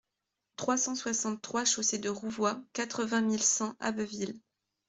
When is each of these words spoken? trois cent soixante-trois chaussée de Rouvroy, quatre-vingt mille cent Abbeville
trois 0.55 0.77
cent 0.79 0.95
soixante-trois 0.95 1.63
chaussée 1.63 1.99
de 1.99 2.09
Rouvroy, 2.09 2.59
quatre-vingt 2.73 3.21
mille 3.21 3.43
cent 3.43 3.75
Abbeville 3.79 4.39